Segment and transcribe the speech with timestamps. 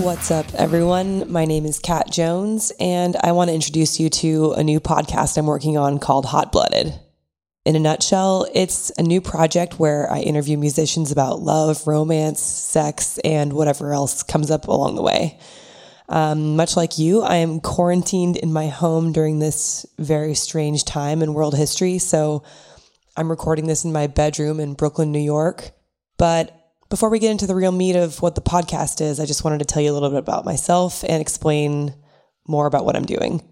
[0.00, 1.30] What's up, everyone?
[1.30, 5.36] My name is Kat Jones, and I want to introduce you to a new podcast
[5.36, 6.98] I'm working on called Hot Blooded.
[7.66, 13.18] In a nutshell, it's a new project where I interview musicians about love, romance, sex,
[13.24, 15.38] and whatever else comes up along the way.
[16.08, 21.20] Um, much like you, I am quarantined in my home during this very strange time
[21.20, 21.98] in world history.
[21.98, 22.42] So
[23.18, 25.72] I'm recording this in my bedroom in Brooklyn, New York.
[26.16, 26.56] But
[26.90, 29.60] before we get into the real meat of what the podcast is, I just wanted
[29.60, 31.94] to tell you a little bit about myself and explain
[32.46, 33.42] more about what I'm doing.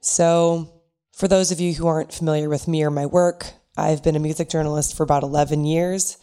[0.00, 4.16] So, for those of you who aren't familiar with me or my work, I've been
[4.16, 6.16] a music journalist for about 11 years.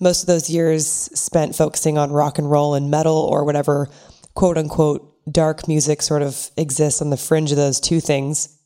[0.00, 3.88] Most of those years spent focusing on rock and roll and metal or whatever
[4.34, 8.58] quote unquote dark music sort of exists on the fringe of those two things.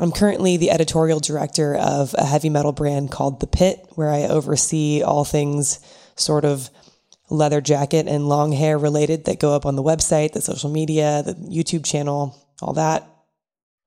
[0.00, 4.22] I'm currently the editorial director of a heavy metal brand called The Pit, where I
[4.22, 5.80] oversee all things
[6.16, 6.70] sort of
[7.30, 11.22] leather jacket and long hair related that go up on the website, the social media,
[11.24, 13.08] the YouTube channel, all that.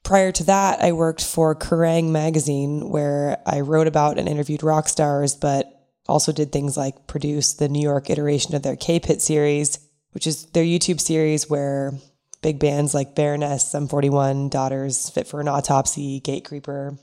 [0.03, 4.89] Prior to that, I worked for Kerrang magazine, where I wrote about and interviewed rock
[4.89, 5.72] stars, but
[6.08, 9.80] also did things like produce the New York iteration of their K Pit series,
[10.11, 11.94] which is their YouTube series where
[12.42, 16.98] big bands like Baroness, Sum 41, Daughters, Fit for an Autopsy, Gatecreeper,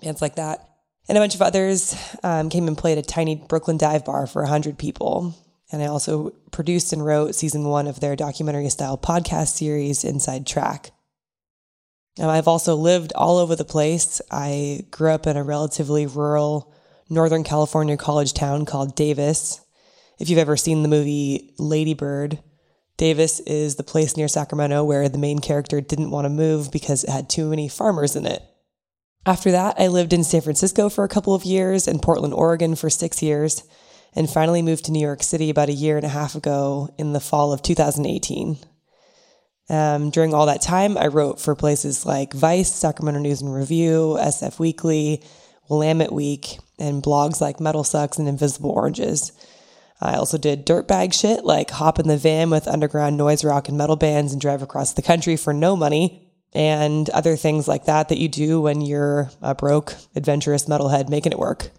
[0.00, 0.68] bands like that,
[1.08, 4.42] and a bunch of others um, came and played a tiny Brooklyn dive bar for
[4.42, 5.34] 100 people.
[5.74, 10.46] And I also produced and wrote season one of their documentary style podcast series, Inside
[10.46, 10.92] Track.
[12.16, 14.22] Now, I've also lived all over the place.
[14.30, 16.72] I grew up in a relatively rural
[17.10, 19.66] Northern California college town called Davis.
[20.20, 22.38] If you've ever seen the movie Ladybird,
[22.96, 27.02] Davis is the place near Sacramento where the main character didn't want to move because
[27.02, 28.44] it had too many farmers in it.
[29.26, 32.76] After that, I lived in San Francisco for a couple of years and Portland, Oregon
[32.76, 33.64] for six years,
[34.16, 37.12] and finally moved to New York City about a year and a half ago in
[37.12, 38.58] the fall of 2018.
[39.70, 44.16] Um, during all that time, I wrote for places like Vice, Sacramento News and Review,
[44.20, 45.22] SF Weekly,
[45.68, 49.32] Willamette Week, and blogs like Metal Sucks and Invisible Oranges.
[50.00, 53.78] I also did dirtbag shit like hop in the van with underground noise rock and
[53.78, 58.10] metal bands and drive across the country for no money, and other things like that
[58.10, 61.70] that you do when you're a broke, adventurous metalhead making it work.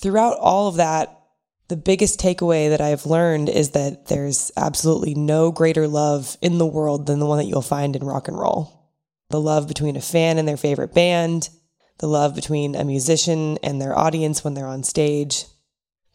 [0.00, 1.18] Throughout all of that,
[1.66, 6.66] the biggest takeaway that I've learned is that there's absolutely no greater love in the
[6.66, 8.92] world than the one that you'll find in rock and roll.
[9.30, 11.50] The love between a fan and their favorite band,
[11.98, 15.46] the love between a musician and their audience when they're on stage,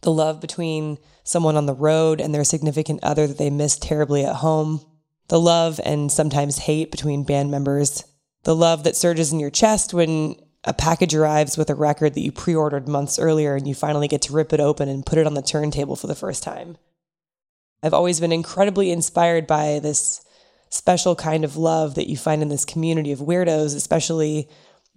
[0.00, 4.24] the love between someone on the road and their significant other that they miss terribly
[4.24, 4.80] at home,
[5.28, 8.04] the love and sometimes hate between band members,
[8.44, 12.22] the love that surges in your chest when a package arrives with a record that
[12.22, 15.18] you pre ordered months earlier and you finally get to rip it open and put
[15.18, 16.76] it on the turntable for the first time.
[17.82, 20.24] I've always been incredibly inspired by this
[20.70, 24.48] special kind of love that you find in this community of weirdos, especially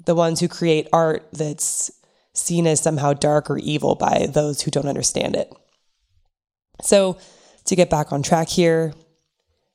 [0.05, 1.91] the ones who create art that's
[2.33, 5.51] seen as somehow dark or evil by those who don't understand it.
[6.81, 7.17] So,
[7.65, 8.93] to get back on track here,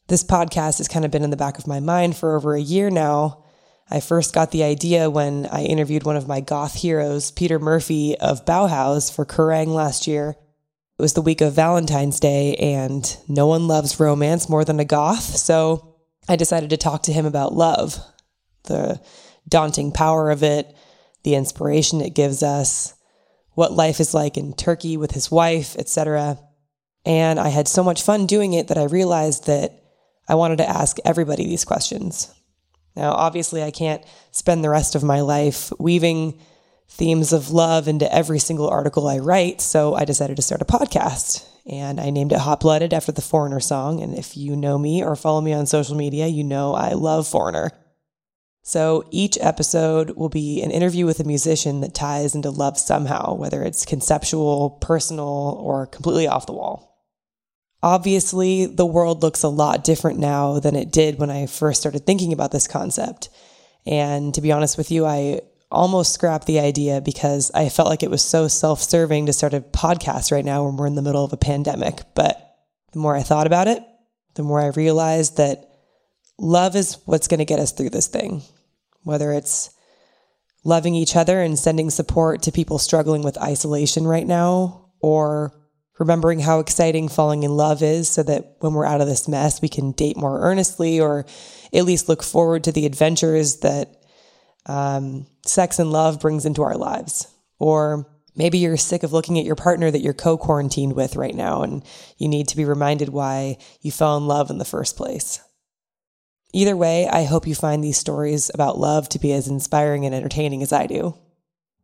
[0.09, 2.60] this podcast has kind of been in the back of my mind for over a
[2.60, 3.41] year now.
[3.92, 8.16] I first got the idea when I interviewed one of my goth heroes, Peter Murphy
[8.19, 10.30] of Bauhaus, for Kerrang last year.
[10.30, 14.86] It was the week of Valentine's Day, and no one loves romance more than a
[14.86, 15.36] goth.
[15.36, 17.98] So I decided to talk to him about love,
[18.64, 18.98] the
[19.47, 20.74] daunting power of it,
[21.22, 22.94] the inspiration it gives us,
[23.50, 26.38] what life is like in Turkey with his wife, etc.
[27.04, 29.84] And I had so much fun doing it that I realized that
[30.26, 32.32] I wanted to ask everybody these questions.
[32.94, 36.39] Now, obviously, I can't spend the rest of my life weaving
[36.89, 40.66] themes of love into every single article I write, so I decided to start a
[40.66, 41.47] podcast.
[41.65, 44.03] And I named it Hot Blooded after the Foreigner song.
[44.03, 47.27] And if you know me or follow me on social media, you know I love
[47.27, 47.71] Foreigner.
[48.65, 53.34] So each episode will be an interview with a musician that ties into love somehow,
[53.34, 56.91] whether it's conceptual, personal, or completely off the wall.
[57.83, 62.07] Obviously, the world looks a lot different now than it did when I first started
[62.07, 63.29] thinking about this concept.
[63.84, 65.41] And to be honest with you, I
[65.71, 69.55] almost scrapped the idea because I felt like it was so self serving to start
[69.55, 72.03] a podcast right now when we're in the middle of a pandemic.
[72.15, 72.39] But
[72.93, 73.83] the more I thought about it,
[74.34, 75.69] the more I realized that
[76.39, 78.43] love is what's going to get us through this thing,
[79.03, 79.71] whether it's
[80.65, 85.53] loving each other and sending support to people struggling with isolation right now, or
[85.98, 89.60] remembering how exciting falling in love is so that when we're out of this mess,
[89.60, 91.27] we can date more earnestly or
[91.72, 94.03] at least look forward to the adventures that
[94.66, 97.27] um, sex and love brings into our lives,
[97.59, 101.34] or Maybe you're sick of looking at your partner that you're co quarantined with right
[101.34, 101.84] now, and
[102.16, 105.41] you need to be reminded why you fell in love in the first place.
[106.54, 110.15] Either way, I hope you find these stories about love to be as inspiring and
[110.15, 111.15] entertaining as I do.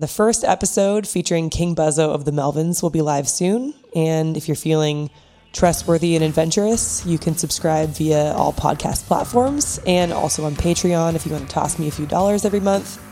[0.01, 4.47] The first episode featuring King Buzzo of the Melvins will be live soon, and if
[4.47, 5.11] you're feeling
[5.53, 11.27] trustworthy and adventurous, you can subscribe via all podcast platforms and also on Patreon if
[11.27, 13.03] you want to toss me a few dollars every month.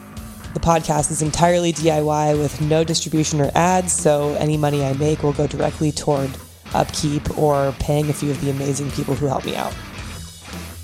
[0.54, 5.24] The podcast is entirely DIY with no distribution or ads, so any money I make
[5.24, 6.30] will go directly toward
[6.72, 9.74] upkeep or paying a few of the amazing people who help me out.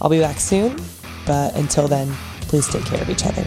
[0.00, 0.82] I'll be back soon,
[1.28, 2.12] but until then,
[2.48, 3.46] please take care of each other.